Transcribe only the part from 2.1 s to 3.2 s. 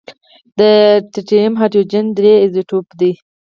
درې ایزوټوپ دی.